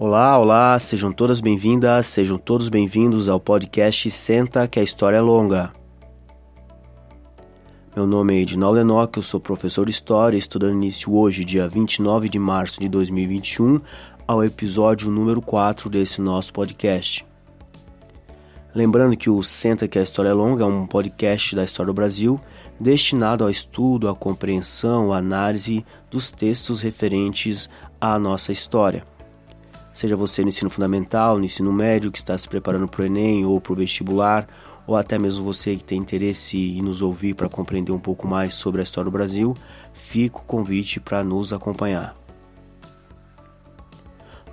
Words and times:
Olá, 0.00 0.38
olá, 0.38 0.78
sejam 0.78 1.10
todas 1.10 1.40
bem-vindas, 1.40 2.06
sejam 2.06 2.38
todos 2.38 2.68
bem-vindos 2.68 3.28
ao 3.28 3.40
podcast 3.40 4.08
Senta 4.12 4.68
que 4.68 4.78
a 4.78 4.82
História 4.84 5.16
é 5.16 5.20
Longa. 5.20 5.72
Meu 7.96 8.06
nome 8.06 8.36
é 8.36 8.42
Edinaldo 8.42 8.78
Enoch, 8.78 9.16
eu 9.16 9.24
sou 9.24 9.40
professor 9.40 9.84
de 9.84 9.90
História, 9.90 10.38
estudando 10.38 10.74
início 10.74 11.12
hoje, 11.12 11.44
dia 11.44 11.66
29 11.66 12.28
de 12.28 12.38
março 12.38 12.78
de 12.78 12.88
2021, 12.88 13.80
ao 14.24 14.44
episódio 14.44 15.10
número 15.10 15.42
4 15.42 15.90
desse 15.90 16.20
nosso 16.20 16.52
podcast. 16.52 17.26
Lembrando 18.72 19.16
que 19.16 19.28
o 19.28 19.42
Senta 19.42 19.88
que 19.88 19.98
a 19.98 20.02
História 20.04 20.28
é 20.28 20.32
Longa 20.32 20.62
é 20.62 20.66
um 20.68 20.86
podcast 20.86 21.56
da 21.56 21.64
história 21.64 21.92
do 21.92 21.96
Brasil 21.96 22.40
destinado 22.78 23.42
ao 23.42 23.50
estudo, 23.50 24.08
à 24.08 24.14
compreensão, 24.14 25.12
à 25.12 25.16
análise 25.16 25.84
dos 26.08 26.30
textos 26.30 26.82
referentes 26.82 27.68
à 28.00 28.16
nossa 28.16 28.52
história 28.52 29.04
seja 29.98 30.14
você 30.14 30.42
no 30.42 30.48
ensino 30.48 30.70
fundamental, 30.70 31.38
no 31.38 31.44
ensino 31.44 31.72
médio, 31.72 32.12
que 32.12 32.18
está 32.18 32.38
se 32.38 32.48
preparando 32.48 32.86
para 32.86 33.02
o 33.02 33.04
Enem 33.04 33.44
ou 33.44 33.60
para 33.60 33.72
o 33.72 33.76
vestibular, 33.76 34.46
ou 34.86 34.96
até 34.96 35.18
mesmo 35.18 35.44
você 35.44 35.74
que 35.74 35.82
tem 35.82 35.98
interesse 35.98 36.56
em 36.56 36.80
nos 36.80 37.02
ouvir 37.02 37.34
para 37.34 37.48
compreender 37.48 37.90
um 37.90 37.98
pouco 37.98 38.28
mais 38.28 38.54
sobre 38.54 38.80
a 38.80 38.84
história 38.84 39.10
do 39.10 39.12
Brasil, 39.12 39.56
fica 39.92 40.38
o 40.38 40.42
convite 40.42 41.00
para 41.00 41.24
nos 41.24 41.52
acompanhar. 41.52 42.16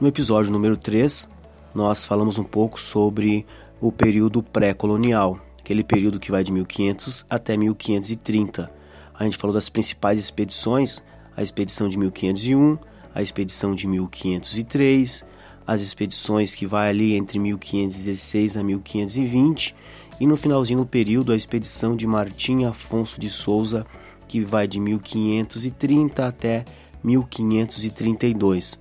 No 0.01 0.07
episódio 0.07 0.51
número 0.51 0.75
3, 0.75 1.29
nós 1.75 2.07
falamos 2.07 2.39
um 2.39 2.43
pouco 2.43 2.81
sobre 2.81 3.45
o 3.79 3.91
período 3.91 4.41
pré-colonial, 4.41 5.39
aquele 5.59 5.83
período 5.83 6.19
que 6.19 6.31
vai 6.31 6.43
de 6.43 6.51
1500 6.51 7.23
até 7.29 7.55
1530. 7.55 8.71
A 9.13 9.23
gente 9.23 9.37
falou 9.37 9.53
das 9.53 9.69
principais 9.69 10.17
expedições, 10.17 11.03
a 11.37 11.43
expedição 11.43 11.87
de 11.87 11.99
1501, 11.99 12.79
a 13.13 13.21
expedição 13.21 13.75
de 13.75 13.87
1503, 13.87 15.34
as 15.65 15.81
expedições 15.81 16.53
que 16.53 16.65
vai 16.65 16.89
ali 16.89 17.15
entre 17.15 17.39
1516 17.39 18.57
a 18.57 18.63
1520 18.63 19.75
e 20.19 20.27
no 20.27 20.37
finalzinho 20.37 20.79
do 20.79 20.85
período 20.85 21.31
a 21.31 21.35
expedição 21.35 21.95
de 21.95 22.05
Martim 22.05 22.65
Afonso 22.65 23.19
de 23.19 23.29
Souza 23.29 23.85
que 24.27 24.41
vai 24.41 24.67
de 24.67 24.79
1530 24.79 26.25
até 26.25 26.65
1532. 27.03 28.79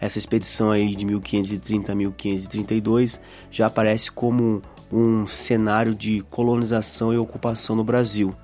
Essa 0.00 0.18
expedição 0.18 0.70
aí 0.70 0.96
de 0.96 1.04
1530 1.04 1.92
a 1.92 1.94
1532 1.94 3.20
já 3.50 3.66
aparece 3.66 4.10
como 4.10 4.62
um 4.90 5.26
cenário 5.26 5.94
de 5.94 6.22
colonização 6.22 7.12
e 7.14 7.18
ocupação 7.18 7.76
no 7.76 7.84
Brasil. 7.84 8.34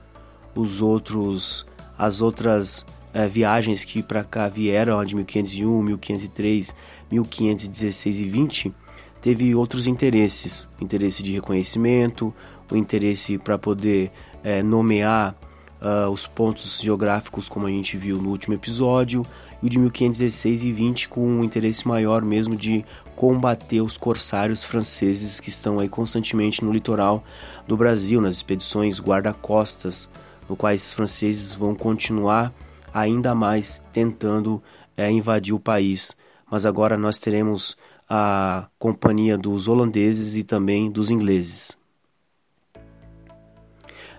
Os 0.55 0.81
outros, 0.81 1.67
as 1.99 2.21
outras 2.21 2.87
é, 3.19 3.27
viagens 3.27 3.85
que 3.85 4.01
para 4.01 4.23
cá 4.23 4.47
vieram, 4.47 5.05
de 5.05 5.17
1501, 5.17 5.83
1503, 5.83 6.77
1516 7.11 8.21
e 8.21 8.29
20, 8.29 8.75
teve 9.21 9.57
outros 9.57 9.89
interesses, 9.89 10.69
interesse 10.81 11.21
de 11.21 11.33
reconhecimento, 11.33 12.33
o 12.71 12.77
interesse 12.77 13.37
para 13.37 13.59
poder 13.59 14.13
é, 14.45 14.63
nomear 14.63 15.35
uh, 15.83 16.09
os 16.09 16.29
pontos 16.29 16.81
geográficos, 16.81 17.49
como 17.49 17.67
a 17.67 17.71
gente 17.71 17.97
viu 17.97 18.19
no 18.19 18.29
último 18.29 18.55
episódio, 18.55 19.27
e 19.61 19.67
o 19.67 19.69
de 19.69 19.81
1516 19.81 20.63
e 20.63 20.71
20 20.73 21.09
com 21.09 21.27
um 21.27 21.43
interesse 21.43 21.89
maior 21.89 22.23
mesmo 22.23 22.55
de 22.55 22.85
combater 23.17 23.81
os 23.81 23.99
corsários 23.99 24.63
franceses 24.63 25.41
que 25.41 25.49
estão 25.49 25.81
aí 25.81 25.89
constantemente 25.89 26.65
no 26.65 26.71
litoral 26.71 27.25
do 27.67 27.77
Brasil, 27.77 28.21
nas 28.21 28.37
expedições 28.37 29.01
guarda-costas, 29.01 30.09
no 30.49 30.55
quais 30.55 30.87
os 30.87 30.93
franceses 30.95 31.53
vão 31.53 31.75
continuar 31.75 32.55
ainda 32.93 33.35
mais 33.35 33.83
tentando 33.93 34.63
é, 34.97 35.11
invadir 35.11 35.55
o 35.55 35.61
país. 35.61 36.17
Mas 36.51 36.65
agora 36.65 36.97
nós 36.97 37.19
teremos 37.19 37.77
a 38.09 38.69
companhia 38.79 39.37
dos 39.37 39.69
holandeses 39.69 40.37
e 40.37 40.43
também 40.43 40.91
dos 40.91 41.11
ingleses. 41.11 41.77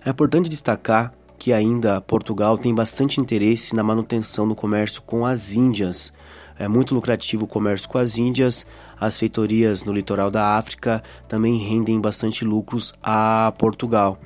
É 0.06 0.12
importante 0.12 0.50
destacar 0.50 1.14
que 1.38 1.52
ainda 1.54 2.02
Portugal 2.02 2.58
tem 2.58 2.76
bastante 2.76 3.20
interesse 3.20 3.76
na 3.76 3.82
manutenção 3.82 4.48
do 4.48 4.56
comércio 4.56 5.02
com 5.02 5.26
as 5.26 5.54
Índias. 5.54 6.14
É 6.58 6.68
muito 6.68 6.94
lucrativo 6.94 7.46
o 7.46 7.48
comércio 7.48 7.88
com 7.88 7.98
as 7.98 8.18
Índias, 8.18 8.68
as 9.00 9.18
feitorias 9.18 9.86
no 9.86 9.94
litoral 9.94 10.30
da 10.30 10.58
África 10.58 11.02
também 11.28 11.58
rendem 11.58 12.00
bastante 12.00 12.44
lucros 12.44 12.94
a 13.02 13.54
Portugal. 13.58 14.20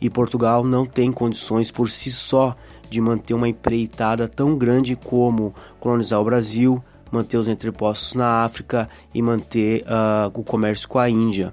E 0.00 0.10
Portugal 0.10 0.64
não 0.64 0.84
tem 0.84 1.12
condições 1.12 1.70
por 1.70 1.90
si 1.90 2.10
só 2.10 2.56
de 2.90 3.00
manter 3.00 3.34
uma 3.34 3.48
empreitada 3.48 4.26
tão 4.26 4.56
grande 4.56 4.96
como 4.96 5.54
colonizar 5.78 6.20
o 6.20 6.24
Brasil, 6.24 6.82
manter 7.10 7.36
os 7.36 7.48
entrepostos 7.48 8.14
na 8.14 8.44
África 8.44 8.88
e 9.14 9.22
manter 9.22 9.82
uh, 9.82 10.38
o 10.38 10.42
comércio 10.42 10.88
com 10.88 10.98
a 10.98 11.08
Índia. 11.08 11.52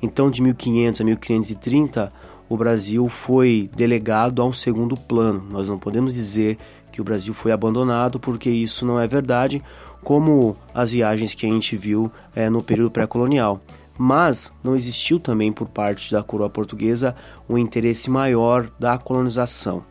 Então, 0.00 0.30
de 0.30 0.42
1500 0.42 1.00
a 1.00 1.04
1530, 1.04 2.12
o 2.48 2.56
Brasil 2.56 3.08
foi 3.08 3.70
delegado 3.74 4.42
a 4.42 4.44
um 4.44 4.52
segundo 4.52 4.96
plano. 4.96 5.44
Nós 5.48 5.68
não 5.68 5.78
podemos 5.78 6.12
dizer 6.12 6.58
que 6.90 7.00
o 7.00 7.04
Brasil 7.04 7.32
foi 7.32 7.52
abandonado, 7.52 8.20
porque 8.20 8.50
isso 8.50 8.84
não 8.84 9.00
é 9.00 9.06
verdade, 9.06 9.62
como 10.02 10.56
as 10.74 10.92
viagens 10.92 11.34
que 11.34 11.46
a 11.46 11.48
gente 11.48 11.76
viu 11.76 12.10
é, 12.34 12.50
no 12.50 12.62
período 12.62 12.90
pré-colonial. 12.90 13.60
Mas 13.96 14.52
não 14.62 14.74
existiu 14.74 15.20
também 15.20 15.52
por 15.52 15.68
parte 15.68 16.10
da 16.12 16.22
coroa 16.22 16.50
portuguesa 16.50 17.14
um 17.48 17.56
interesse 17.56 18.10
maior 18.10 18.68
da 18.78 18.98
colonização. 18.98 19.84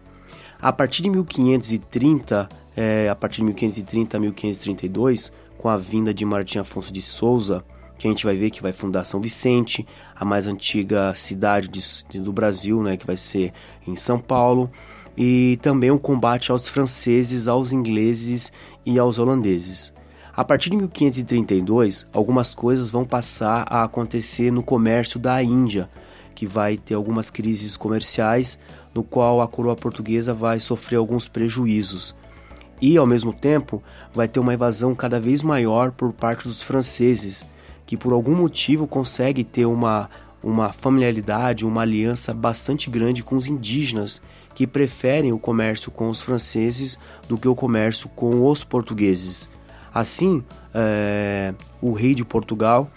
A 0.62 0.72
partir 0.72 1.02
de 1.02 1.10
1530, 1.10 2.48
é, 2.78 3.10
a 3.10 3.16
partir 3.16 3.38
de 3.38 3.46
1530 3.46 4.16
a 4.16 4.20
1532, 4.20 5.34
com 5.58 5.68
a 5.68 5.76
vinda 5.76 6.14
de 6.14 6.24
Martim 6.24 6.60
Afonso 6.60 6.94
de 6.94 7.02
Souza, 7.02 7.66
que 7.98 8.06
a 8.06 8.12
gente 8.12 8.24
vai 8.24 8.36
ver 8.36 8.52
que 8.52 8.62
vai 8.62 8.72
fundar 8.72 9.04
São 9.04 9.20
Vicente, 9.20 9.88
a 10.16 10.24
mais 10.24 10.46
antiga 10.46 11.16
cidade 11.16 11.68
de, 11.68 12.20
do 12.20 12.32
Brasil, 12.32 12.84
né, 12.84 12.96
que 12.96 13.08
vai 13.08 13.18
ser 13.18 13.54
em 13.88 13.96
São 13.96 14.20
Paulo, 14.20 14.70
e 15.18 15.58
também 15.64 15.90
o 15.90 15.98
combate 15.98 16.52
aos 16.52 16.68
franceses, 16.68 17.48
aos 17.48 17.72
ingleses 17.72 18.54
e 18.86 19.00
aos 19.00 19.18
holandeses. 19.18 19.92
A 20.32 20.44
partir 20.44 20.70
de 20.70 20.78
1532, 20.78 22.08
algumas 22.14 22.54
coisas 22.54 22.92
vão 22.92 23.04
passar 23.04 23.66
a 23.68 23.84
acontecer 23.84 24.52
no 24.52 24.62
comércio 24.62 25.20
da 25.20 25.42
Índia, 25.42 25.90
que 26.36 26.48
vai 26.48 26.78
ter 26.78 26.94
algumas 26.94 27.30
crises 27.30 27.76
comerciais, 27.76 28.58
no 28.94 29.04
qual 29.04 29.42
a 29.42 29.48
coroa 29.48 29.76
portuguesa 29.76 30.34
vai 30.34 30.60
sofrer 30.60 30.98
alguns 30.98 31.28
prejuízos. 31.28 32.16
E, 32.82 32.98
ao 32.98 33.06
mesmo 33.06 33.32
tempo, 33.32 33.82
vai 34.14 34.28
ter 34.28 34.40
uma 34.40 34.54
invasão 34.54 34.96
cada 34.96 35.20
vez 35.20 35.44
maior 35.44 35.92
por 35.92 36.12
parte 36.12 36.48
dos 36.48 36.64
franceses, 36.64 37.46
que 37.86 37.96
por 37.96 38.12
algum 38.12 38.36
motivo 38.36 38.88
consegue 38.88 39.44
ter 39.44 39.66
uma, 39.66 40.10
uma 40.44 40.70
familiaridade, 40.70 41.66
uma 41.66 41.82
aliança 41.82 42.34
bastante 42.34 42.90
grande 42.90 43.24
com 43.24 43.36
os 43.36 43.48
indígenas, 43.48 44.22
que 44.56 44.66
preferem 44.66 45.32
o 45.32 45.40
comércio 45.40 45.92
com 45.92 46.10
os 46.10 46.22
franceses 46.22 47.00
do 47.28 47.38
que 47.38 47.48
o 47.48 47.56
comércio 47.56 48.10
com 48.10 48.46
os 48.46 48.64
portugueses. 48.64 49.50
Assim, 49.94 50.44
é, 50.74 51.54
o 51.82 51.94
rei 51.94 52.16
de 52.16 52.26
Portugal 52.26 52.90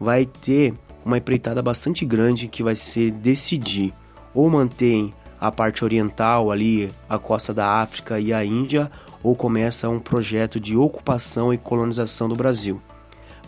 vai 0.00 0.26
ter 0.26 0.74
uma 1.04 1.18
empreitada 1.18 1.62
bastante 1.62 2.04
grande 2.04 2.48
que 2.48 2.62
vai 2.62 2.74
ser 2.74 3.10
decidir 3.10 3.94
ou 4.34 4.48
mantém 4.50 5.14
a 5.40 5.50
parte 5.50 5.84
oriental 5.84 6.50
ali, 6.50 6.90
a 7.08 7.18
costa 7.18 7.54
da 7.54 7.80
África 7.80 8.18
e 8.18 8.32
a 8.32 8.44
Índia, 8.44 8.90
ou 9.22 9.34
começa 9.34 9.88
um 9.88 9.98
projeto 9.98 10.58
de 10.60 10.76
ocupação 10.76 11.52
e 11.52 11.58
colonização 11.58 12.28
do 12.28 12.36
Brasil. 12.36 12.80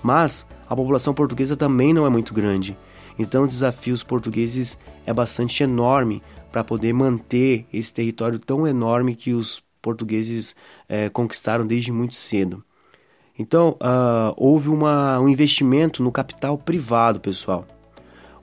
Mas 0.02 0.46
a 0.68 0.74
população 0.74 1.12
portuguesa 1.14 1.56
também 1.56 1.92
não 1.92 2.06
é 2.06 2.10
muito 2.10 2.32
grande, 2.32 2.76
então 3.18 3.44
o 3.44 3.48
desafio 3.48 3.92
dos 3.92 4.02
portugueses 4.02 4.78
é 5.04 5.12
bastante 5.12 5.62
enorme 5.62 6.22
para 6.50 6.64
poder 6.64 6.92
manter 6.92 7.66
esse 7.72 7.92
território 7.92 8.38
tão 8.38 8.66
enorme 8.66 9.14
que 9.14 9.32
os 9.32 9.62
portugueses 9.80 10.54
é, 10.88 11.08
conquistaram 11.08 11.66
desde 11.66 11.92
muito 11.92 12.14
cedo. 12.14 12.64
Então 13.38 13.70
uh, 13.80 14.34
houve 14.36 14.68
uma, 14.68 15.18
um 15.18 15.28
investimento 15.28 16.02
no 16.02 16.12
capital 16.12 16.58
privado, 16.58 17.20
pessoal. 17.20 17.66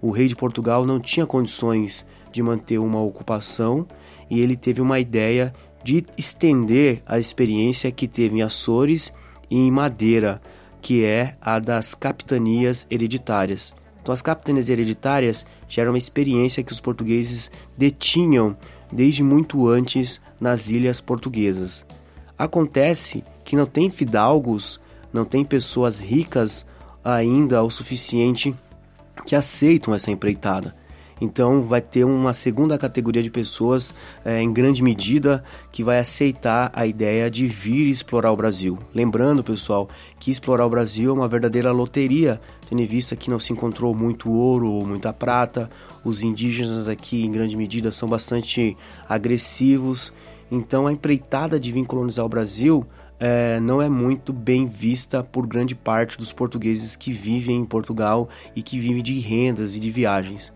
O 0.01 0.11
rei 0.11 0.27
de 0.27 0.35
Portugal 0.35 0.85
não 0.85 0.99
tinha 0.99 1.25
condições 1.25 2.05
de 2.31 2.41
manter 2.43 2.77
uma 2.77 3.01
ocupação 3.01 3.87
e 4.29 4.39
ele 4.39 4.55
teve 4.55 4.81
uma 4.81 4.99
ideia 4.99 5.53
de 5.83 6.05
estender 6.17 7.01
a 7.05 7.17
experiência 7.17 7.91
que 7.91 8.07
teve 8.07 8.37
em 8.37 8.41
Açores 8.41 9.13
e 9.49 9.55
em 9.55 9.71
Madeira, 9.71 10.41
que 10.81 11.05
é 11.05 11.37
a 11.41 11.59
das 11.59 11.93
capitanias 11.93 12.85
hereditárias. 12.89 13.73
Então, 14.01 14.13
as 14.13 14.21
capitanias 14.21 14.69
hereditárias 14.69 15.45
já 15.67 15.81
era 15.81 15.91
uma 15.91 15.97
experiência 15.97 16.63
que 16.63 16.71
os 16.71 16.79
portugueses 16.79 17.51
detinham 17.77 18.55
desde 18.91 19.21
muito 19.21 19.67
antes 19.67 20.21
nas 20.39 20.69
ilhas 20.69 21.01
portuguesas. 21.01 21.85
Acontece 22.37 23.23
que 23.43 23.55
não 23.55 23.65
tem 23.65 23.89
fidalgos, 23.89 24.79
não 25.11 25.25
tem 25.25 25.43
pessoas 25.43 25.99
ricas 25.99 26.65
ainda 27.03 27.63
o 27.63 27.69
suficiente 27.69 28.53
que 29.25 29.35
aceitam 29.35 29.93
essa 29.93 30.11
empreitada. 30.11 30.75
Então 31.19 31.63
vai 31.63 31.81
ter 31.81 32.03
uma 32.03 32.33
segunda 32.33 32.77
categoria 32.77 33.23
de 33.23 33.29
pessoas, 33.29 33.93
é, 34.23 34.41
em 34.41 34.51
grande 34.51 34.83
medida, 34.83 35.43
que 35.71 35.83
vai 35.83 35.99
aceitar 35.99 36.71
a 36.73 36.85
ideia 36.85 37.29
de 37.29 37.47
vir 37.47 37.87
explorar 37.87 38.31
o 38.31 38.35
Brasil. 38.35 38.77
Lembrando, 38.93 39.43
pessoal, 39.43 39.89
que 40.19 40.31
explorar 40.31 40.65
o 40.65 40.69
Brasil 40.69 41.09
é 41.09 41.13
uma 41.13 41.27
verdadeira 41.27 41.71
loteria, 41.71 42.39
tendo 42.69 42.81
em 42.81 42.85
vista 42.85 43.15
que 43.15 43.29
não 43.29 43.39
se 43.39 43.53
encontrou 43.53 43.93
muito 43.95 44.29
ouro 44.31 44.69
ou 44.69 44.85
muita 44.85 45.11
prata. 45.11 45.69
Os 46.03 46.21
indígenas 46.23 46.87
aqui, 46.87 47.25
em 47.25 47.31
grande 47.31 47.57
medida, 47.57 47.91
são 47.91 48.07
bastante 48.07 48.77
agressivos. 49.07 50.13
Então 50.49 50.87
a 50.87 50.93
empreitada 50.93 51.59
de 51.59 51.71
vir 51.71 51.85
colonizar 51.85 52.25
o 52.25 52.29
Brasil 52.29 52.85
é, 53.19 53.59
não 53.59 53.81
é 53.81 53.89
muito 53.89 54.31
bem 54.31 54.65
vista 54.65 55.23
por 55.23 55.47
grande 55.47 55.75
parte 55.75 56.17
dos 56.17 56.31
portugueses 56.31 56.95
que 56.95 57.11
vivem 57.11 57.57
em 57.57 57.65
Portugal 57.65 58.29
e 58.55 58.61
que 58.61 58.79
vivem 58.79 59.01
de 59.01 59.19
rendas 59.19 59.75
e 59.75 59.79
de 59.79 59.89
viagens. 59.89 60.53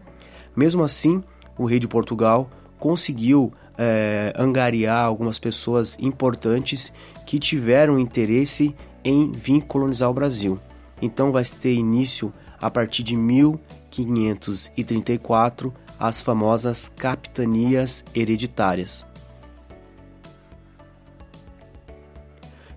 Mesmo 0.55 0.83
assim, 0.83 1.23
o 1.57 1.65
rei 1.65 1.79
de 1.79 1.87
Portugal 1.87 2.49
conseguiu 2.79 3.51
é, 3.77 4.33
angariar 4.37 5.05
algumas 5.05 5.39
pessoas 5.39 5.97
importantes 5.99 6.93
que 7.25 7.39
tiveram 7.39 7.99
interesse 7.99 8.75
em 9.03 9.31
vir 9.31 9.61
colonizar 9.61 10.09
o 10.09 10.13
Brasil. 10.13 10.59
Então 11.01 11.31
vai 11.31 11.43
ter 11.43 11.73
início 11.73 12.31
a 12.61 12.69
partir 12.69 13.01
de 13.03 13.15
1534 13.15 15.73
as 15.99 16.21
famosas 16.21 16.89
capitanias 16.89 18.05
hereditárias. 18.13 19.05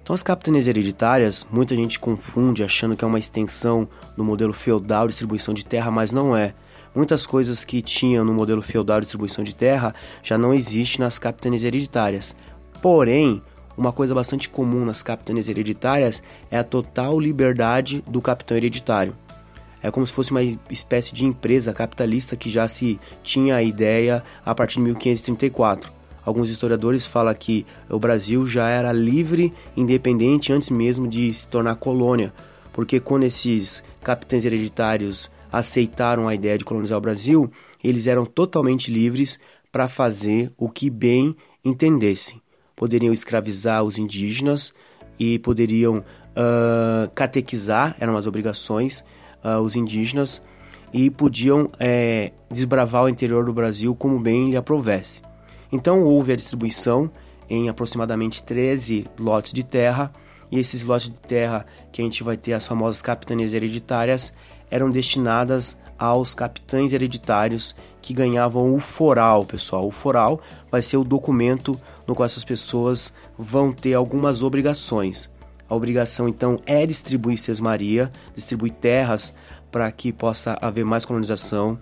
Então, 0.03 0.12
as 0.12 0.23
capitanias 0.23 0.67
hereditárias, 0.67 1.47
muita 1.50 1.75
gente 1.75 1.99
confunde 1.99 2.62
achando 2.62 2.94
que 2.94 3.03
é 3.03 3.09
uma 3.09 3.19
extensão 3.19 3.88
do 4.15 4.23
modelo 4.23 4.53
feudal 4.53 5.06
de 5.06 5.12
distribuição 5.12 5.55
de 5.55 5.65
terra, 5.65 5.91
mas 5.91 6.12
não 6.12 6.37
é. 6.37 6.55
Muitas 6.94 7.26
coisas 7.26 7.64
que 7.64 7.82
tinha 7.82 8.23
no 8.23 8.32
modelo 8.32 8.62
feudal 8.62 9.00
de 9.00 9.06
distribuição 9.06 9.43
de 9.43 9.55
terra 9.55 9.94
já 10.23 10.38
não 10.38 10.55
existe 10.55 11.00
nas 11.00 11.19
capitanias 11.19 11.64
hereditárias. 11.64 12.37
Porém, 12.81 13.43
uma 13.76 13.93
coisa 13.93 14.14
bastante 14.14 14.49
comum 14.49 14.85
nas 14.85 15.02
capitanias 15.02 15.49
hereditárias 15.49 16.23
é 16.50 16.58
a 16.58 16.64
total 16.64 17.19
liberdade 17.19 18.05
do 18.06 18.23
capitão 18.23 18.56
hereditário. 18.56 19.17
É 19.82 19.91
como 19.91 20.06
se 20.06 20.12
fosse 20.12 20.31
uma 20.31 20.43
espécie 20.70 21.14
de 21.14 21.25
empresa 21.25 21.73
capitalista 21.73 22.37
que 22.37 22.49
já 22.49 22.69
se 22.69 22.99
tinha 23.23 23.56
a 23.56 23.62
ideia 23.62 24.23
a 24.44 24.55
partir 24.55 24.76
de 24.76 24.82
1534 24.82 26.05
Alguns 26.25 26.49
historiadores 26.49 27.05
falam 27.05 27.35
que 27.35 27.67
o 27.88 27.99
Brasil 27.99 28.47
já 28.47 28.69
era 28.69 28.93
livre, 28.93 29.52
independente 29.76 30.52
antes 30.52 30.70
mesmo 30.70 31.06
de 31.06 31.32
se 31.35 31.47
tornar 31.47 31.76
colônia, 31.76 32.32
porque 32.73 32.99
quando 32.99 33.25
esses 33.25 33.85
capitães 34.02 34.44
hereditários 34.44 35.31
aceitaram 35.54 36.26
a 36.26 36.34
ideia 36.34 36.58
de 36.58 36.64
colonizar 36.64 36.98
o 36.98 37.00
Brasil, 37.00 37.50
eles 37.82 38.08
eram 38.08 38.26
totalmente 38.26 38.90
livres 38.90 39.38
para 39.70 39.86
fazer 39.86 40.52
o 40.58 40.68
que 40.68 40.90
bem 40.90 41.36
entendessem. 41.64 42.42
Poderiam 42.74 43.12
escravizar 43.12 43.84
os 43.84 43.96
indígenas 43.96 44.74
e 45.16 45.38
poderiam 45.38 45.98
uh, 45.98 47.08
catequizar, 47.14 47.96
eram 48.00 48.16
as 48.16 48.26
obrigações, 48.26 49.04
uh, 49.44 49.60
os 49.60 49.76
indígenas, 49.76 50.42
e 50.92 51.08
podiam 51.08 51.70
é, 51.78 52.32
desbravar 52.50 53.04
o 53.04 53.08
interior 53.08 53.44
do 53.44 53.52
Brasil 53.52 53.94
como 53.94 54.18
bem 54.18 54.50
lhe 54.50 54.56
aprovesse. 54.56 55.22
Então 55.70 56.02
houve 56.02 56.32
a 56.32 56.36
distribuição 56.36 57.10
em 57.48 57.68
aproximadamente 57.68 58.42
13 58.42 59.06
lotes 59.18 59.52
de 59.52 59.62
terra, 59.62 60.12
e 60.50 60.58
esses 60.58 60.82
lotes 60.82 61.10
de 61.10 61.20
terra 61.20 61.64
que 61.92 62.00
a 62.00 62.04
gente 62.04 62.22
vai 62.24 62.36
ter 62.36 62.54
as 62.54 62.66
famosas 62.66 63.02
capitanias 63.02 63.52
hereditárias 63.52 64.34
eram 64.70 64.90
destinadas 64.90 65.76
aos 65.99 66.34
capitães 66.34 66.93
hereditários 66.93 67.75
que 68.02 68.12
ganhavam 68.12 68.75
o 68.75 68.81
foral, 68.81 69.44
pessoal. 69.44 69.87
O 69.87 69.90
foral 69.90 70.40
vai 70.70 70.82
ser 70.82 70.96
o 70.96 71.05
documento 71.05 71.78
no 72.06 72.14
qual 72.14 72.26
essas 72.26 72.44
pessoas 72.44 73.12
vão 73.38 73.72
ter 73.72 73.94
algumas 73.94 74.43
obrigações. 74.43 75.31
A 75.69 75.75
obrigação 75.75 76.28
então 76.28 76.61
é 76.66 76.84
distribuir 76.87 77.38
sesmaria, 77.38 78.12
distribuir 78.34 78.72
terras 78.72 79.34
para 79.70 79.90
que 79.90 80.12
possa 80.12 80.58
haver 80.61 80.84
mais 80.84 81.05
colonização, 81.05 81.78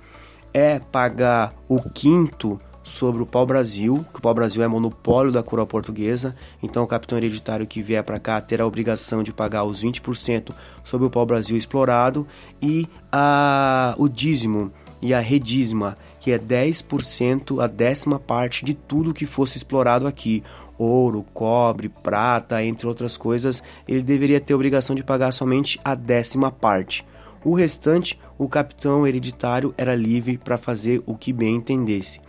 é 0.55 0.79
pagar 0.79 1.55
o 1.69 1.81
quinto 1.91 2.61
sobre 2.83 3.23
o 3.23 3.27
pau-brasil, 3.27 4.05
que 4.13 4.19
o 4.19 4.23
pau-brasil 4.23 4.63
é 4.63 4.69
monopólio 4.69 5.33
da 5.33 5.43
coroa 5.43 5.67
portuguesa, 5.67 6.35
então 6.63 6.83
o 6.83 6.87
capitão 6.87 7.19
hereditário 7.19 7.67
que 7.67 7.83
vier 7.83 8.03
para 8.03 8.19
cá 8.19 8.41
terá 8.41 8.65
a 8.65 8.67
obrigação 8.67 9.23
de 9.23 9.33
pagar 9.33 9.65
os 9.65 9.83
20% 9.83 10.53
sobre 10.85 11.07
o 11.07 11.11
pau-brasil 11.11 11.57
explorado 11.57 12.27
e 12.61 12.89
a, 13.11 13.95
o 13.99 14.09
dízimo 14.09 14.73
e 15.01 15.13
a 15.13 15.21
redízima, 15.21 15.97
que 16.21 16.31
é 16.31 16.39
10% 16.39 17.63
a 17.63 17.67
décima 17.67 18.19
parte 18.19 18.65
de 18.65 18.73
tudo 18.75 19.15
que 19.15 19.27
fosse 19.27 19.57
explorado 19.57 20.07
aqui. 20.07 20.45
Ouro, 20.79 21.25
cobre, 21.35 21.89
prata, 21.89 22.63
entre 22.63 22.87
outras 22.87 23.17
coisas, 23.17 23.63
ele 23.87 24.03
deveria 24.03 24.41
ter 24.41 24.53
a 24.53 24.57
obrigação 24.57 24.95
de 24.95 25.03
pagar 25.03 25.33
somente 25.33 25.81
a 25.85 25.95
décima 25.95 26.51
parte. 26.51 27.05
O 27.45 27.55
restante, 27.55 28.19
o 28.39 28.49
capitão 28.49 29.05
hereditário 29.05 29.75
era 29.77 29.95
livre 29.97 30.39
para 30.39 30.57
fazer 30.57 31.03
o 31.05 31.17
que 31.17 31.33
bem 31.33 31.57
entendesse 31.57 32.21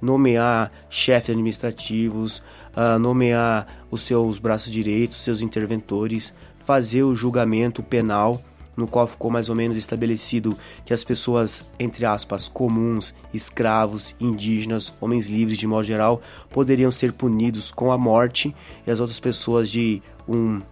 nomear 0.00 0.70
chefes 0.88 1.30
administrativos, 1.30 2.38
uh, 2.76 2.98
nomear 2.98 3.84
os 3.90 4.02
seus 4.02 4.38
braços 4.38 4.72
direitos, 4.72 5.18
seus 5.18 5.40
interventores, 5.40 6.34
fazer 6.64 7.02
o 7.02 7.14
julgamento 7.14 7.82
penal, 7.82 8.40
no 8.76 8.86
qual 8.86 9.06
ficou 9.06 9.30
mais 9.30 9.48
ou 9.48 9.54
menos 9.54 9.76
estabelecido 9.76 10.56
que 10.84 10.94
as 10.94 11.04
pessoas, 11.04 11.64
entre 11.78 12.06
aspas, 12.06 12.48
comuns, 12.48 13.14
escravos, 13.32 14.14
indígenas, 14.18 14.92
homens 15.00 15.26
livres 15.26 15.58
de 15.58 15.66
modo 15.66 15.84
geral, 15.84 16.22
poderiam 16.50 16.90
ser 16.90 17.12
punidos 17.12 17.70
com 17.70 17.92
a 17.92 17.98
morte 17.98 18.54
e 18.86 18.90
as 18.90 19.00
outras 19.00 19.20
pessoas 19.20 19.68
de 19.68 20.02
um 20.26 20.62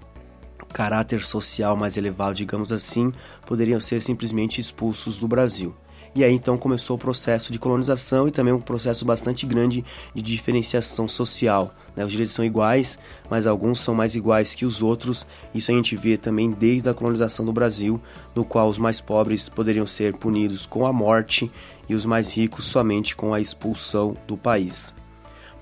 caráter 0.73 1.23
social 1.23 1.77
mais 1.77 1.97
elevado, 1.97 2.35
digamos 2.35 2.73
assim, 2.73 3.13
poderiam 3.47 3.81
ser 3.81 4.01
simplesmente 4.01 4.61
expulsos 4.61 5.19
do 5.19 5.27
Brasil. 5.27 5.75
E 6.15 6.25
aí 6.25 6.33
então 6.33 6.57
começou 6.57 6.97
o 6.97 6.99
processo 6.99 7.53
de 7.53 7.59
colonização 7.59 8.27
e 8.27 8.31
também 8.31 8.53
um 8.53 8.61
processo 8.61 9.05
bastante 9.05 9.47
grande 9.47 9.85
de 10.15 10.23
diferenciação 10.23 11.07
social. 11.07 11.75
Né? 11.95 12.05
Os 12.05 12.11
direitos 12.11 12.35
são 12.35 12.45
iguais, 12.45 12.99
mas 13.31 13.47
alguns 13.47 13.81
são 13.81 13.95
mais 13.95 14.15
iguais 14.15 14.55
que 14.55 14.65
os 14.65 14.83
outros. 14.83 15.27
Isso 15.55 15.71
a 15.71 15.75
gente 15.75 15.97
vê 15.97 16.17
também 16.17 16.51
desde 16.51 16.89
a 16.89 16.95
colonização 16.95 17.45
do 17.45 17.53
Brasil, 17.53 18.01
no 18.35 18.45
qual 18.45 18.69
os 18.69 18.79
mais 18.79 19.01
pobres 19.01 19.49
poderiam 19.49 19.87
ser 19.87 20.17
punidos 20.17 20.67
com 20.67 20.87
a 20.87 20.93
morte 20.93 21.51
e 21.89 21.95
os 21.95 22.05
mais 22.05 22.33
ricos 22.33 22.65
somente 22.65 23.15
com 23.15 23.33
a 23.33 23.41
expulsão 23.41 24.17
do 24.27 24.37
país. 24.37 24.95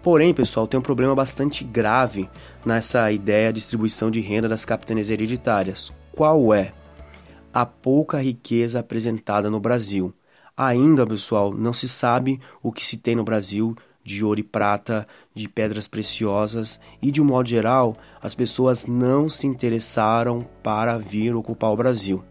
Porém, 0.02 0.32
pessoal, 0.32 0.68
tem 0.68 0.78
um 0.78 0.82
problema 0.82 1.16
bastante 1.16 1.64
grave 1.64 2.30
nessa 2.64 3.10
ideia 3.10 3.52
de 3.52 3.58
distribuição 3.58 4.08
de 4.08 4.20
renda 4.20 4.48
das 4.48 4.64
capitanias 4.64 5.10
hereditárias. 5.10 5.92
Qual 6.12 6.54
é? 6.54 6.72
A 7.52 7.66
pouca 7.66 8.18
riqueza 8.18 8.78
apresentada 8.78 9.50
no 9.50 9.58
Brasil. 9.58 10.14
Ainda, 10.58 11.06
pessoal, 11.06 11.52
não 11.52 11.74
se 11.74 11.86
sabe 11.86 12.40
o 12.62 12.72
que 12.72 12.82
se 12.82 12.96
tem 12.96 13.14
no 13.14 13.22
Brasil 13.22 13.76
de 14.02 14.24
ouro 14.24 14.40
e 14.40 14.42
prata, 14.42 15.06
de 15.34 15.48
pedras 15.50 15.86
preciosas 15.86 16.80
e, 17.02 17.10
de 17.10 17.20
um 17.20 17.26
modo 17.26 17.46
geral, 17.46 17.94
as 18.22 18.34
pessoas 18.34 18.86
não 18.86 19.28
se 19.28 19.46
interessaram 19.46 20.48
para 20.62 20.96
vir 20.96 21.34
ocupar 21.34 21.72
o 21.72 21.76
Brasil, 21.76 22.24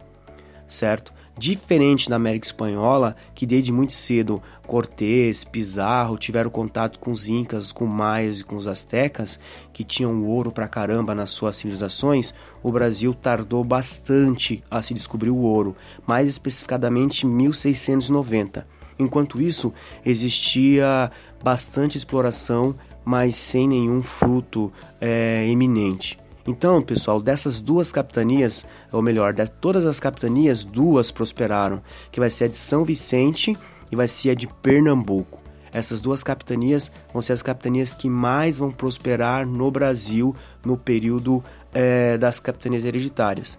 certo? 0.66 1.14
Diferente 1.38 2.10
da 2.10 2.16
América 2.16 2.48
Espanhola, 2.48 3.14
que 3.34 3.46
desde 3.46 3.70
muito 3.70 3.92
cedo 3.92 4.42
Cortés, 4.66 5.44
Pizarro 5.44 6.18
tiveram 6.18 6.50
contato 6.50 6.98
com 6.98 7.12
os 7.12 7.28
incas, 7.28 7.74
com 7.74 7.86
maias 7.86 8.40
e 8.40 8.44
com 8.44 8.56
os 8.56 8.70
astecas, 8.70 9.38
que 9.74 9.84
tinham 9.84 10.24
ouro 10.24 10.50
pra 10.50 10.68
caramba 10.68 11.14
nas 11.14 11.32
suas 11.32 11.58
civilizações, 11.58 12.34
o 12.64 12.72
Brasil 12.72 13.14
tardou 13.14 13.66
bastante 13.66 14.64
a 14.72 14.82
se 14.82 14.94
descobrir 14.94 15.30
o 15.30 15.40
ouro, 15.40 15.76
mais 16.08 16.30
especificadamente 16.30 17.26
1690. 17.26 18.66
Enquanto 18.98 19.42
isso, 19.42 19.74
existia 20.06 21.12
bastante 21.44 21.98
exploração, 21.98 22.74
mas 23.04 23.36
sem 23.36 23.68
nenhum 23.68 24.02
fruto 24.02 24.72
é, 25.02 25.46
eminente. 25.50 26.18
Então, 26.48 26.80
pessoal, 26.80 27.20
dessas 27.20 27.60
duas 27.60 27.92
capitanias, 27.92 28.66
ou 28.92 29.02
melhor, 29.02 29.34
de 29.34 29.50
todas 29.50 29.84
as 29.84 30.00
capitanias, 30.00 30.64
duas 30.64 31.10
prosperaram, 31.10 31.82
que 32.12 32.20
vai 32.20 32.30
ser 32.30 32.44
a 32.44 32.48
de 32.48 32.58
São 32.58 32.86
Vicente 32.86 33.58
e 33.92 33.96
vai 33.96 34.08
ser 34.08 34.30
a 34.30 34.36
de 34.36 34.46
Pernambuco. 34.48 35.42
Essas 35.74 36.00
duas 36.00 36.24
capitanias 36.24 36.92
vão 37.12 37.22
ser 37.22 37.34
as 37.34 37.42
capitanias 37.42 37.96
que 37.96 38.08
mais 38.08 38.60
vão 38.60 38.72
prosperar 38.72 39.46
no 39.46 39.72
Brasil 39.72 40.36
no 40.64 40.78
período 40.78 41.44
é, 41.74 42.16
das 42.18 42.40
capitanias 42.40 42.86
hereditárias. 42.86 43.58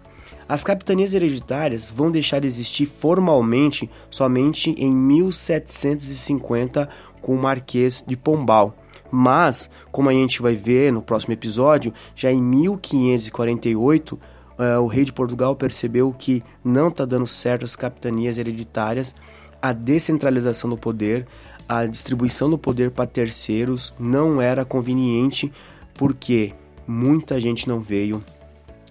As 0.48 0.62
capitanias 0.62 1.12
hereditárias 1.12 1.90
vão 1.90 2.10
deixar 2.10 2.40
de 2.40 2.46
existir 2.46 2.86
formalmente 2.86 3.90
somente 4.10 4.70
em 4.78 4.94
1750 4.94 6.88
com 7.20 7.34
o 7.34 7.38
Marquês 7.38 8.04
de 8.06 8.16
Pombal 8.16 8.74
mas, 9.10 9.70
como 9.90 10.08
a 10.08 10.12
gente 10.12 10.42
vai 10.42 10.54
ver 10.54 10.92
no 10.92 11.02
próximo 11.02 11.32
episódio, 11.34 11.92
já 12.14 12.30
em 12.30 12.42
1548, 12.42 14.14
uh, 14.14 14.20
eh, 14.58 14.78
o 14.78 14.86
rei 14.86 15.04
de 15.04 15.12
Portugal 15.12 15.54
percebeu 15.54 16.12
que 16.12 16.42
não 16.64 16.88
está 16.88 17.04
dando 17.04 17.26
certo 17.26 17.64
as 17.64 17.76
capitanias 17.76 18.38
hereditárias, 18.38 19.14
a 19.60 19.72
descentralização 19.72 20.70
do 20.70 20.76
poder, 20.76 21.26
a 21.68 21.86
distribuição 21.86 22.48
do 22.48 22.58
poder 22.58 22.90
para 22.90 23.06
terceiros 23.06 23.94
não 23.98 24.40
era 24.40 24.64
conveniente 24.64 25.52
porque 25.94 26.52
muita 26.86 27.40
gente 27.40 27.68
não 27.68 27.80
veio, 27.80 28.22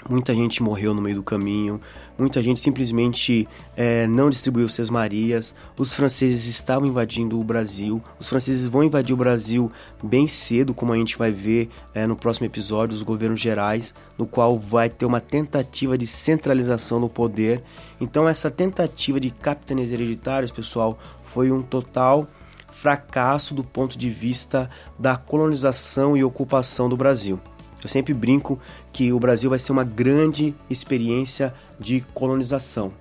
muita 0.09 0.33
gente 0.33 0.61
morreu 0.61 0.93
no 0.93 1.01
meio 1.01 1.17
do 1.17 1.23
caminho, 1.23 1.79
muita 2.17 2.41
gente 2.41 2.59
simplesmente 2.59 3.47
é, 3.75 4.07
não 4.07 4.29
distribuiu 4.29 4.67
seus 4.69 4.89
Marias. 4.89 5.53
Os 5.77 5.93
franceses 5.93 6.45
estavam 6.45 6.87
invadindo 6.87 7.39
o 7.39 7.43
Brasil, 7.43 8.01
os 8.19 8.27
franceses 8.27 8.65
vão 8.65 8.83
invadir 8.83 9.13
o 9.13 9.17
Brasil 9.17 9.71
bem 10.03 10.27
cedo, 10.27 10.73
como 10.73 10.93
a 10.93 10.97
gente 10.97 11.17
vai 11.17 11.31
ver 11.31 11.69
é, 11.93 12.07
no 12.07 12.15
próximo 12.15 12.45
episódio, 12.45 12.95
os 12.95 13.03
governos 13.03 13.39
gerais, 13.39 13.93
no 14.17 14.25
qual 14.25 14.57
vai 14.57 14.89
ter 14.89 15.05
uma 15.05 15.21
tentativa 15.21 15.97
de 15.97 16.07
centralização 16.07 16.99
do 16.99 17.09
poder. 17.09 17.63
Então, 17.99 18.27
essa 18.27 18.49
tentativa 18.49 19.19
de 19.19 19.29
capitães 19.29 19.91
hereditários, 19.91 20.51
pessoal, 20.51 20.97
foi 21.23 21.51
um 21.51 21.61
total 21.61 22.27
fracasso 22.69 23.53
do 23.55 23.63
ponto 23.63 23.97
de 23.97 24.09
vista 24.09 24.69
da 24.99 25.15
colonização 25.15 26.15
e 26.15 26.23
ocupação 26.23 26.89
do 26.89 26.97
Brasil. 26.97 27.39
Eu 27.81 27.89
sempre 27.89 28.13
brinco 28.13 28.59
que 28.91 29.13
o 29.13 29.19
Brasil 29.19 29.49
vai 29.49 29.59
ser 29.59 29.71
uma 29.71 29.83
grande 29.83 30.55
experiência 30.69 31.53
de 31.79 32.01
colonização. 32.13 32.93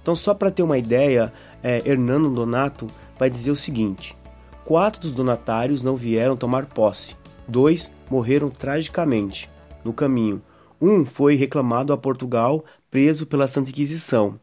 Então, 0.00 0.16
só 0.16 0.34
para 0.34 0.50
ter 0.50 0.62
uma 0.62 0.78
ideia, 0.78 1.32
é, 1.62 1.82
Hernando 1.88 2.30
Donato 2.30 2.86
vai 3.18 3.30
dizer 3.30 3.50
o 3.50 3.56
seguinte: 3.56 4.16
quatro 4.64 5.00
dos 5.00 5.14
donatários 5.14 5.82
não 5.82 5.96
vieram 5.96 6.36
tomar 6.36 6.66
posse, 6.66 7.16
dois 7.46 7.92
morreram 8.10 8.50
tragicamente 8.50 9.50
no 9.84 9.92
caminho. 9.92 10.42
Um 10.80 11.04
foi 11.04 11.36
reclamado 11.36 11.92
a 11.92 11.96
Portugal, 11.96 12.64
preso 12.90 13.24
pela 13.26 13.46
Santa 13.46 13.70
Inquisição. 13.70 14.38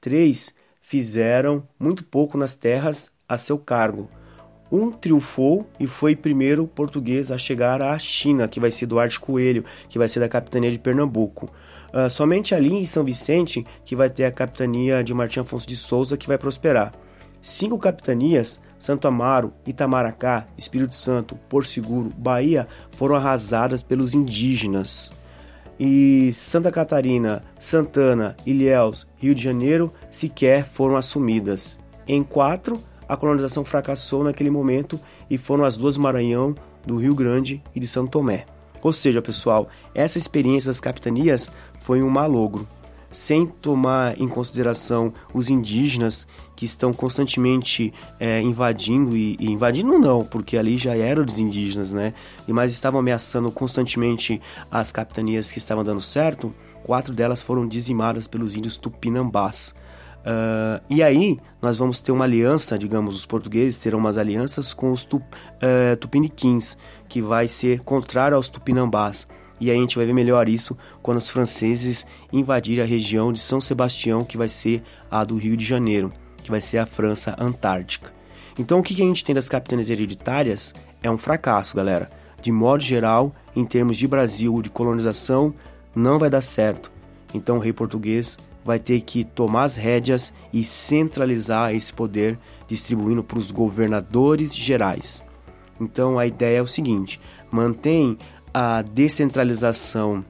Três 0.00 0.54
fizeram 0.80 1.66
muito 1.78 2.04
pouco 2.04 2.38
nas 2.38 2.54
terras 2.54 3.12
a 3.28 3.36
seu 3.36 3.58
cargo. 3.58 4.08
Um 4.70 4.92
triunfou 4.92 5.68
e 5.80 5.86
foi 5.88 6.14
primeiro 6.14 6.66
português 6.66 7.32
a 7.32 7.38
chegar 7.38 7.82
à 7.82 7.98
China, 7.98 8.46
que 8.46 8.60
vai 8.60 8.70
ser 8.70 8.86
Duarte 8.86 9.18
Coelho, 9.18 9.64
que 9.88 9.98
vai 9.98 10.08
ser 10.08 10.20
da 10.20 10.28
capitania 10.28 10.70
de 10.70 10.78
Pernambuco. 10.78 11.50
Uh, 11.92 12.08
somente 12.08 12.54
ali 12.54 12.74
em 12.74 12.86
São 12.86 13.04
Vicente 13.04 13.66
que 13.84 13.96
vai 13.96 14.08
ter 14.08 14.24
a 14.24 14.32
capitania 14.32 15.02
de 15.02 15.12
Martim 15.12 15.40
Afonso 15.40 15.66
de 15.66 15.76
Souza 15.76 16.16
que 16.16 16.28
vai 16.28 16.38
prosperar. 16.38 16.92
Cinco 17.42 17.78
capitanias, 17.78 18.60
Santo 18.78 19.08
Amaro, 19.08 19.52
Itamaracá, 19.66 20.46
Espírito 20.58 20.94
Santo, 20.94 21.36
Porto 21.48 21.68
Seguro, 21.68 22.12
Bahia, 22.16 22.68
foram 22.90 23.16
arrasadas 23.16 23.82
pelos 23.82 24.14
indígenas. 24.14 25.10
E 25.78 26.30
Santa 26.34 26.70
Catarina, 26.70 27.42
Santana, 27.58 28.36
Ilhéus, 28.44 29.06
Rio 29.16 29.34
de 29.34 29.42
Janeiro 29.42 29.90
sequer 30.10 30.66
foram 30.66 30.96
assumidas. 30.96 31.80
Em 32.06 32.22
quatro, 32.22 32.78
a 33.08 33.16
colonização 33.16 33.64
fracassou 33.64 34.22
naquele 34.22 34.50
momento 34.50 35.00
e 35.30 35.38
foram 35.38 35.64
as 35.64 35.76
duas 35.76 35.96
Maranhão, 35.96 36.54
do 36.86 36.96
Rio 36.96 37.14
Grande 37.14 37.62
e 37.74 37.80
de 37.80 37.86
São 37.86 38.06
Tomé. 38.06 38.46
Ou 38.82 38.92
seja, 38.92 39.20
pessoal, 39.20 39.68
essa 39.94 40.18
experiência 40.18 40.68
das 40.68 40.80
capitanias 40.80 41.50
foi 41.76 42.02
um 42.02 42.10
malogro, 42.10 42.66
sem 43.10 43.46
tomar 43.46 44.20
em 44.20 44.28
consideração 44.28 45.12
os 45.34 45.50
indígenas 45.50 46.26
que 46.54 46.64
estão 46.64 46.92
constantemente 46.92 47.92
é, 48.18 48.40
invadindo 48.40 49.16
e, 49.16 49.36
e, 49.40 49.50
invadindo 49.50 49.98
não, 49.98 50.24
porque 50.24 50.56
ali 50.56 50.78
já 50.78 50.94
eram 50.94 51.24
os 51.24 51.38
indígenas, 51.38 51.90
né? 51.90 52.14
E 52.46 52.52
mas 52.52 52.72
estavam 52.72 53.00
ameaçando 53.00 53.50
constantemente 53.50 54.40
as 54.70 54.92
capitanias 54.92 55.50
que 55.50 55.58
estavam 55.58 55.82
dando 55.82 56.00
certo. 56.00 56.54
Quatro 56.82 57.14
delas 57.14 57.42
foram 57.42 57.66
dizimadas 57.66 58.26
pelos 58.26 58.56
índios 58.56 58.76
tupinambás. 58.76 59.74
Uh, 60.20 60.84
e 60.88 61.02
aí 61.02 61.38
nós 61.62 61.78
vamos 61.78 61.98
ter 61.98 62.12
uma 62.12 62.24
aliança, 62.24 62.78
digamos, 62.78 63.16
os 63.16 63.26
portugueses 63.26 63.80
terão 63.80 63.98
umas 63.98 64.18
alianças 64.18 64.74
com 64.74 64.92
os 64.92 65.02
uh, 65.04 65.96
tupiniquins, 65.98 66.76
que 67.08 67.22
vai 67.22 67.48
ser 67.48 67.80
contrário 67.80 68.36
aos 68.36 68.48
tupinambás. 68.48 69.26
E 69.58 69.70
aí 69.70 69.76
a 69.76 69.80
gente 69.80 69.96
vai 69.96 70.06
ver 70.06 70.14
melhor 70.14 70.48
isso 70.48 70.76
quando 71.02 71.18
os 71.18 71.28
franceses 71.28 72.06
invadirem 72.32 72.82
a 72.82 72.86
região 72.86 73.32
de 73.32 73.38
São 73.38 73.60
Sebastião, 73.60 74.24
que 74.24 74.38
vai 74.38 74.48
ser 74.48 74.82
a 75.10 75.22
do 75.22 75.36
Rio 75.36 75.56
de 75.56 75.64
Janeiro, 75.64 76.12
que 76.42 76.50
vai 76.50 76.60
ser 76.60 76.78
a 76.78 76.86
França 76.86 77.36
Antártica. 77.38 78.12
Então 78.58 78.78
o 78.78 78.82
que 78.82 78.94
a 78.94 79.06
gente 79.06 79.24
tem 79.24 79.34
das 79.34 79.48
capitanias 79.48 79.90
hereditárias 79.90 80.74
é 81.02 81.10
um 81.10 81.18
fracasso, 81.18 81.76
galera. 81.76 82.10
De 82.40 82.50
modo 82.50 82.82
geral, 82.82 83.34
em 83.54 83.64
termos 83.64 83.98
de 83.98 84.08
Brasil, 84.08 84.62
de 84.62 84.70
colonização, 84.70 85.54
não 85.94 86.18
vai 86.18 86.30
dar 86.30 86.40
certo. 86.40 86.90
Então 87.34 87.56
o 87.56 87.60
rei 87.60 87.72
português 87.72 88.38
vai 88.64 88.78
ter 88.78 89.00
que 89.00 89.24
tomar 89.24 89.64
as 89.64 89.76
rédeas 89.76 90.32
e 90.52 90.62
centralizar 90.62 91.74
esse 91.74 91.92
poder, 91.92 92.38
distribuindo 92.68 93.24
para 93.24 93.38
os 93.38 93.50
governadores 93.50 94.54
gerais. 94.54 95.24
Então 95.80 96.18
a 96.18 96.26
ideia 96.26 96.58
é 96.58 96.62
o 96.62 96.66
seguinte: 96.66 97.20
mantém 97.50 98.18
a 98.52 98.82
descentralização 98.82 100.24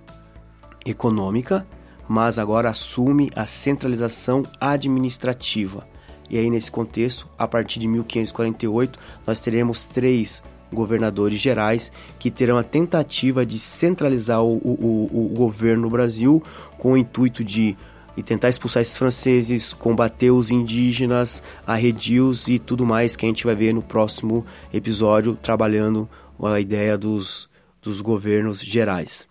econômica, 0.84 1.66
mas 2.08 2.38
agora 2.38 2.70
assume 2.70 3.30
a 3.34 3.46
centralização 3.46 4.44
administrativa. 4.60 5.86
E 6.28 6.38
aí, 6.38 6.48
nesse 6.48 6.70
contexto, 6.70 7.28
a 7.36 7.48
partir 7.48 7.80
de 7.80 7.88
1548, 7.88 8.98
nós 9.26 9.40
teremos 9.40 9.84
três 9.84 10.44
governadores 10.72 11.40
gerais 11.40 11.90
que 12.20 12.30
terão 12.30 12.56
a 12.56 12.62
tentativa 12.62 13.44
de 13.44 13.58
centralizar 13.58 14.40
o, 14.40 14.56
o, 14.58 15.10
o, 15.12 15.28
governo 15.34 15.82
no 15.82 15.90
Brasil 15.90 16.40
com 16.78 16.92
o 16.92 16.96
intuito 16.96 17.42
de 17.42 17.76
e 18.20 18.22
tentar 18.22 18.50
expulsar 18.50 18.82
esses 18.82 18.98
franceses, 18.98 19.72
combater 19.72 20.30
os 20.30 20.50
indígenas, 20.50 21.42
arredios 21.66 22.48
e 22.48 22.58
tudo 22.58 22.84
mais 22.84 23.16
que 23.16 23.24
a 23.24 23.28
gente 23.28 23.46
vai 23.46 23.54
ver 23.54 23.72
no 23.72 23.80
próximo 23.80 24.44
episódio, 24.70 25.34
trabalhando 25.40 26.06
a 26.38 26.60
ideia 26.60 26.98
dos, 26.98 27.48
dos 27.80 28.02
governos 28.02 28.60
gerais. 28.60 29.26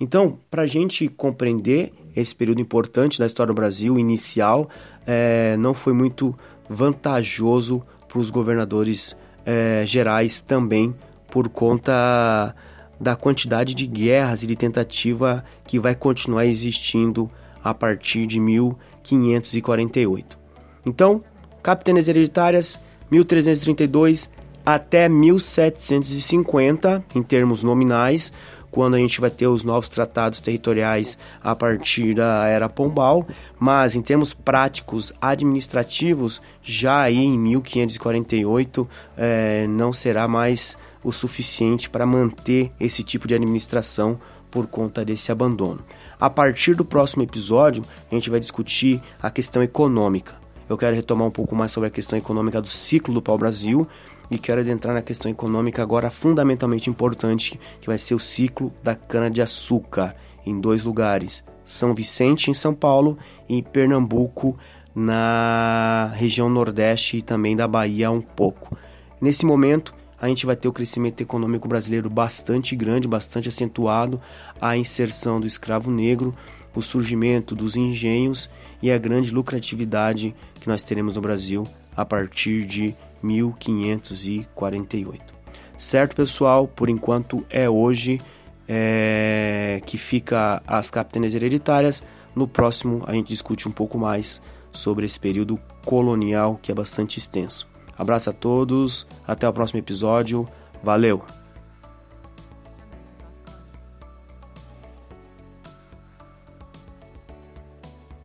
Então, 0.00 0.40
para 0.50 0.62
a 0.62 0.66
gente 0.66 1.06
compreender 1.06 1.92
esse 2.16 2.34
período 2.34 2.60
importante 2.60 3.16
da 3.16 3.26
história 3.26 3.52
do 3.52 3.56
Brasil, 3.56 3.96
inicial, 3.96 4.68
é, 5.06 5.56
não 5.56 5.72
foi 5.72 5.92
muito 5.92 6.36
vantajoso 6.68 7.80
para 8.08 8.18
os 8.18 8.28
governadores 8.28 9.16
é, 9.46 9.84
gerais 9.86 10.40
também, 10.40 10.92
por 11.30 11.48
conta 11.48 12.56
da 12.98 13.14
quantidade 13.14 13.72
de 13.72 13.86
guerras 13.86 14.42
e 14.42 14.48
de 14.48 14.56
tentativa 14.56 15.44
que 15.64 15.78
vai 15.78 15.94
continuar 15.94 16.44
existindo 16.44 17.30
a 17.62 17.72
partir 17.74 18.26
de 18.26 18.40
1548. 18.40 20.38
Então, 20.84 21.22
capitanias 21.62 22.08
hereditárias 22.08 22.80
1332 23.10 24.30
até 24.64 25.08
1750 25.08 27.04
em 27.14 27.22
termos 27.22 27.62
nominais, 27.62 28.32
quando 28.70 28.94
a 28.94 28.98
gente 28.98 29.20
vai 29.20 29.30
ter 29.30 29.46
os 29.46 29.62
novos 29.62 29.88
tratados 29.88 30.40
territoriais 30.40 31.18
a 31.42 31.54
partir 31.54 32.14
da 32.14 32.46
era 32.46 32.70
Pombal, 32.70 33.26
mas 33.58 33.94
em 33.94 34.00
termos 34.00 34.32
práticos 34.32 35.12
administrativos, 35.20 36.40
já 36.62 37.02
aí 37.02 37.18
em 37.18 37.38
1548 37.38 38.88
é, 39.16 39.66
não 39.66 39.92
será 39.92 40.26
mais 40.26 40.78
o 41.04 41.12
suficiente 41.12 41.90
para 41.90 42.06
manter 42.06 42.72
esse 42.80 43.02
tipo 43.02 43.28
de 43.28 43.34
administração 43.34 44.18
por 44.52 44.66
conta 44.66 45.04
desse 45.04 45.32
abandono. 45.32 45.80
A 46.20 46.30
partir 46.30 46.76
do 46.76 46.84
próximo 46.84 47.22
episódio, 47.22 47.82
a 48.10 48.14
gente 48.14 48.30
vai 48.30 48.38
discutir 48.38 49.02
a 49.20 49.30
questão 49.30 49.62
econômica. 49.62 50.34
Eu 50.68 50.78
quero 50.78 50.94
retomar 50.94 51.26
um 51.26 51.30
pouco 51.30 51.56
mais 51.56 51.72
sobre 51.72 51.88
a 51.88 51.90
questão 51.90 52.18
econômica 52.18 52.60
do 52.60 52.68
ciclo 52.68 53.12
do 53.12 53.22
pau-brasil 53.22 53.88
e 54.30 54.38
quero 54.38 54.60
adentrar 54.60 54.94
na 54.94 55.02
questão 55.02 55.30
econômica 55.30 55.82
agora 55.82 56.10
fundamentalmente 56.10 56.88
importante, 56.88 57.58
que 57.80 57.86
vai 57.86 57.98
ser 57.98 58.14
o 58.14 58.18
ciclo 58.18 58.72
da 58.82 58.94
cana-de-açúcar, 58.94 60.14
em 60.44 60.60
dois 60.60 60.84
lugares, 60.84 61.44
São 61.64 61.94
Vicente, 61.94 62.50
em 62.50 62.54
São 62.54 62.74
Paulo, 62.74 63.18
e 63.48 63.62
Pernambuco, 63.62 64.56
na 64.94 66.12
região 66.14 66.48
nordeste 66.48 67.18
e 67.18 67.22
também 67.22 67.56
da 67.56 67.66
Bahia 67.66 68.10
um 68.10 68.20
pouco. 68.20 68.76
Nesse 69.20 69.46
momento, 69.46 69.94
a 70.22 70.28
gente 70.28 70.46
vai 70.46 70.54
ter 70.54 70.68
o 70.68 70.72
crescimento 70.72 71.20
econômico 71.20 71.66
brasileiro 71.66 72.08
bastante 72.08 72.76
grande, 72.76 73.08
bastante 73.08 73.48
acentuado, 73.48 74.20
a 74.60 74.76
inserção 74.76 75.40
do 75.40 75.48
escravo 75.48 75.90
negro, 75.90 76.32
o 76.72 76.80
surgimento 76.80 77.56
dos 77.56 77.74
engenhos 77.74 78.48
e 78.80 78.92
a 78.92 78.98
grande 78.98 79.32
lucratividade 79.32 80.32
que 80.60 80.68
nós 80.68 80.84
teremos 80.84 81.16
no 81.16 81.20
Brasil 81.20 81.66
a 81.96 82.04
partir 82.04 82.64
de 82.64 82.94
1548. 83.20 85.34
Certo, 85.76 86.14
pessoal? 86.14 86.68
Por 86.68 86.88
enquanto 86.88 87.44
é 87.50 87.68
hoje 87.68 88.20
é, 88.68 89.82
que 89.84 89.98
fica 89.98 90.62
as 90.64 90.88
capitanias 90.88 91.34
hereditárias. 91.34 92.00
No 92.32 92.46
próximo 92.46 93.02
a 93.08 93.12
gente 93.12 93.26
discute 93.26 93.68
um 93.68 93.72
pouco 93.72 93.98
mais 93.98 94.40
sobre 94.70 95.04
esse 95.04 95.18
período 95.18 95.58
colonial 95.84 96.60
que 96.62 96.70
é 96.70 96.74
bastante 96.74 97.18
extenso. 97.18 97.71
Abraço 98.02 98.30
a 98.30 98.32
todos, 98.32 99.06
até 99.24 99.48
o 99.48 99.52
próximo 99.52 99.78
episódio. 99.78 100.48
Valeu! 100.82 101.22